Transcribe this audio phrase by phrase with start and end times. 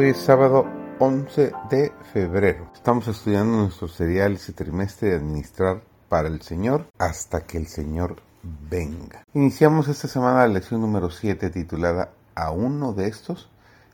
[0.00, 0.66] Hoy es sábado
[0.98, 2.70] 11 de febrero.
[2.72, 8.16] Estamos estudiando nuestro serial ese trimestre de administrar para el Señor hasta que el Señor
[8.42, 9.26] venga.
[9.34, 13.50] Iniciamos esta semana la lección número 7 titulada A uno de estos,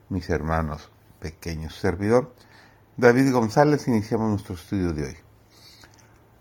[0.09, 1.75] mis hermanos pequeños.
[1.75, 2.33] Servidor
[2.97, 5.17] David González, iniciamos nuestro estudio de hoy.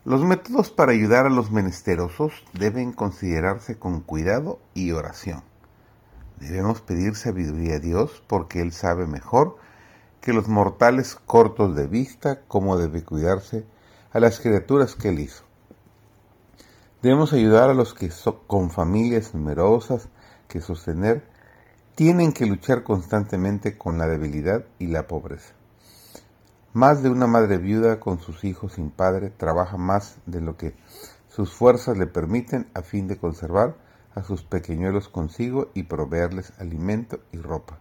[0.03, 5.41] Los métodos para ayudar a los menesterosos deben considerarse con cuidado y oración.
[6.39, 9.57] Debemos pedir sabiduría a Dios porque Él sabe mejor
[10.21, 13.65] que los mortales cortos de vista cómo debe cuidarse
[14.11, 15.43] a las criaturas que Él hizo.
[17.01, 18.09] Debemos ayudar a los que
[18.47, 20.09] con familias numerosas
[20.47, 21.23] que sostener
[21.93, 25.53] tienen que luchar constantemente con la debilidad y la pobreza.
[26.73, 30.75] Más de una madre viuda con sus hijos sin padre trabaja más de lo que
[31.29, 33.75] sus fuerzas le permiten a fin de conservar
[34.15, 37.77] a sus pequeñuelos consigo y proveerles alimento y ropa.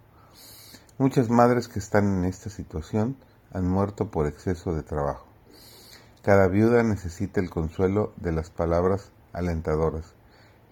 [0.98, 3.16] Muchas madres que están en esta situación
[3.52, 5.26] han muerto por exceso de trabajo.
[6.22, 10.14] Cada viuda necesita el consuelo de las palabras alentadoras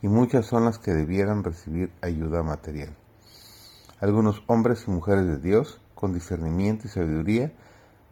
[0.02, 2.96] y muchas son las que debieran recibir ayuda material.
[4.00, 7.52] Algunos hombres y mujeres de Dios, con discernimiento y sabiduría,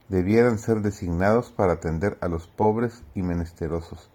[0.09, 4.11] debieran ser designados para atender a los pobres y menesterosos,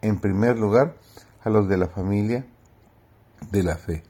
[0.00, 0.96] en primer lugar
[1.44, 2.46] a los de la familia
[3.50, 4.02] de la fe.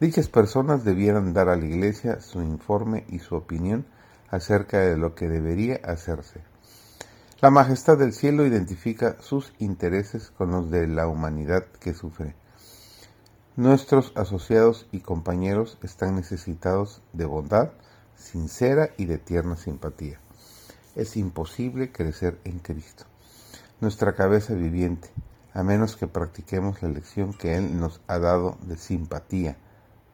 [0.00, 3.86] Dichas personas debieran dar a la Iglesia su informe y su opinión
[4.30, 6.40] acerca de lo que debería hacerse.
[7.40, 12.34] La majestad del cielo identifica sus intereses con los de la humanidad que sufre.
[13.56, 17.72] Nuestros asociados y compañeros están necesitados de bondad
[18.14, 20.20] sincera y de tierna simpatía.
[20.94, 23.04] Es imposible crecer en Cristo,
[23.80, 25.08] nuestra cabeza viviente,
[25.52, 29.56] a menos que practiquemos la lección que Él nos ha dado de simpatía,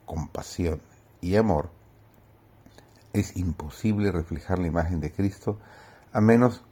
[0.04, 0.80] compasión
[1.20, 1.70] y amor,
[3.12, 5.58] es imposible reflejar la imagen de Cristo
[6.12, 6.62] a menos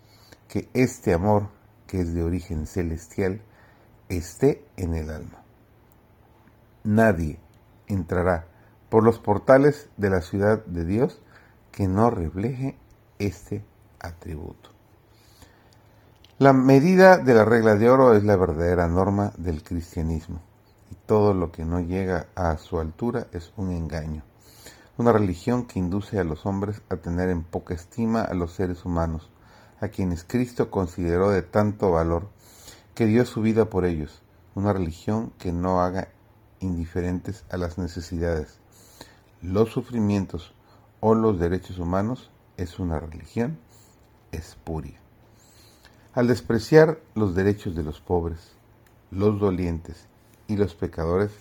[0.49, 1.49] que este amor,
[1.87, 3.41] que es de origen celestial,
[4.09, 5.43] esté en el alma.
[6.85, 7.39] Nadie
[7.87, 8.47] entrará
[8.91, 11.21] por los portales de la ciudad de Dios
[11.73, 12.77] que no refleje
[13.19, 13.65] este
[13.99, 14.74] atributo.
[16.41, 20.41] La medida de la regla de oro es la verdadera norma del cristianismo.
[20.91, 24.25] Y todo lo que no llega a su altura es un engaño,
[24.99, 28.85] una religión que induce a los hombres a tener en poca estima a los seres
[28.85, 29.31] humanos,
[29.81, 32.27] a quienes Cristo consideró de tanto valor
[32.97, 34.21] que dio su vida por ellos,
[34.57, 36.09] una religión que no haga
[36.59, 38.59] indiferentes a las necesidades,
[39.41, 40.53] los sufrimientos
[40.99, 43.57] o los derechos humanos, es una religión
[44.33, 45.04] espuria.
[46.15, 48.53] Al despreciar los derechos de los pobres,
[49.11, 50.07] los dolientes
[50.47, 51.33] y los pecadores,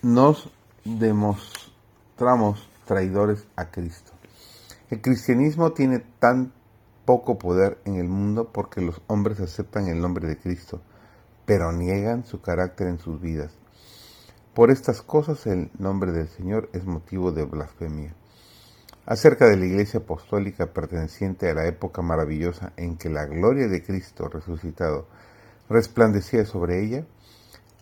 [0.00, 0.48] nos
[0.82, 4.12] demostramos traidores a Cristo.
[4.88, 6.54] El cristianismo tiene tan
[7.04, 10.80] poco poder en el mundo porque los hombres aceptan el nombre de Cristo,
[11.44, 13.52] pero niegan su carácter en sus vidas.
[14.54, 18.14] Por estas cosas el nombre del Señor es motivo de blasfemia
[19.06, 23.82] acerca de la Iglesia Apostólica perteneciente a la época maravillosa en que la gloria de
[23.82, 25.06] Cristo resucitado
[25.68, 27.06] resplandecía sobre ella,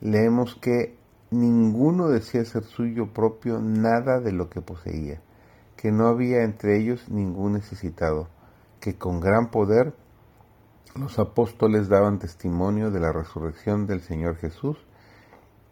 [0.01, 0.97] leemos que
[1.31, 5.21] ninguno decía ser suyo propio nada de lo que poseía,
[5.77, 8.29] que no había entre ellos ningún necesitado,
[8.81, 9.95] que con gran poder
[10.95, 14.77] los apóstoles daban testimonio de la resurrección del Señor Jesús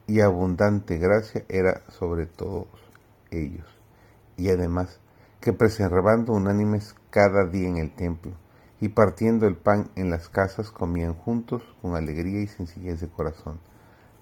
[0.06, 2.66] y abundante gracia era sobre todos
[3.30, 3.66] ellos.
[4.36, 4.98] Y además
[5.42, 8.32] que preservando unánimes cada día en el templo,
[8.80, 13.58] y partiendo el pan en las casas comían juntos con alegría y sencillez de corazón,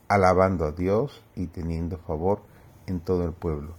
[0.08, 2.40] alabando a Dios y teniendo favor
[2.86, 3.74] en todo el pueblo.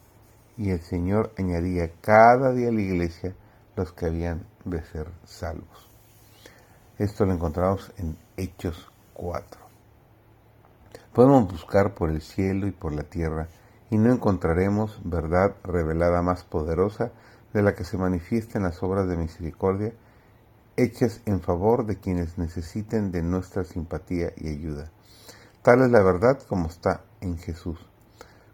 [0.56, 3.36] Y el Señor añadía cada día a la iglesia
[3.76, 5.90] los que habían de ser salvos.
[7.00, 9.60] Esto lo encontramos en Hechos 4.
[11.12, 13.48] Podemos buscar por el cielo y por la tierra
[13.92, 17.12] y no encontraremos verdad revelada más poderosa
[17.54, 19.94] de la que se manifiestan las obras de misericordia
[20.78, 24.90] hechas en favor de quienes necesiten de nuestra simpatía y ayuda.
[25.62, 27.78] Tal es la verdad como está en Jesús.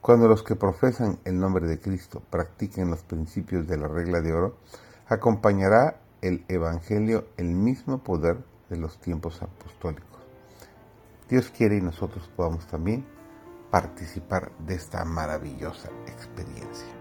[0.01, 4.33] Cuando los que profesan el nombre de Cristo practiquen los principios de la regla de
[4.33, 4.57] oro,
[5.07, 8.37] acompañará el Evangelio el mismo poder
[8.69, 10.07] de los tiempos apostólicos.
[11.29, 13.05] Dios quiere y nosotros podamos también
[13.71, 16.96] participar de esta maravillosa experiencia.